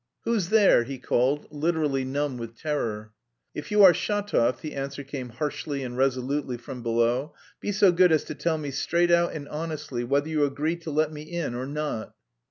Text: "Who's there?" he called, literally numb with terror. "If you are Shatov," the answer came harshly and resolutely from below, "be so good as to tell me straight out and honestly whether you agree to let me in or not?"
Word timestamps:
"Who's 0.23 0.49
there?" 0.49 0.83
he 0.83 0.97
called, 0.97 1.45
literally 1.51 2.03
numb 2.03 2.39
with 2.39 2.57
terror. 2.57 3.11
"If 3.53 3.69
you 3.69 3.83
are 3.83 3.93
Shatov," 3.93 4.59
the 4.61 4.73
answer 4.73 5.03
came 5.03 5.29
harshly 5.29 5.83
and 5.83 5.95
resolutely 5.95 6.57
from 6.57 6.81
below, 6.81 7.35
"be 7.59 7.71
so 7.71 7.91
good 7.91 8.11
as 8.11 8.23
to 8.23 8.33
tell 8.33 8.57
me 8.57 8.71
straight 8.71 9.11
out 9.11 9.33
and 9.33 9.47
honestly 9.47 10.03
whether 10.03 10.27
you 10.29 10.43
agree 10.43 10.77
to 10.77 10.89
let 10.89 11.11
me 11.11 11.21
in 11.21 11.53
or 11.53 11.67
not?" 11.67 12.15